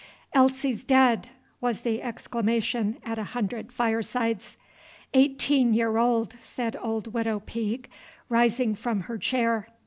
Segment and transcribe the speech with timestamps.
[0.33, 1.29] "Elsie 's dead!"
[1.61, 4.57] was the exclamation at a hundred firesides.
[5.13, 7.87] "Eighteen year old," said old Widow Peake,
[8.27, 9.67] rising from her chair.